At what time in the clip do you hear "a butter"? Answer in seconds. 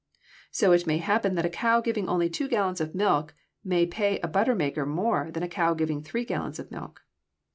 4.21-4.55